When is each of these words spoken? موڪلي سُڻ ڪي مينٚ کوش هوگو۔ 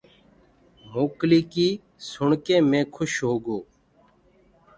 موڪلي 0.93 1.39
سُڻ 2.09 2.29
ڪي 2.45 2.55
مينٚ 2.69 2.91
کوش 2.95 3.13
هوگو۔ 3.27 3.59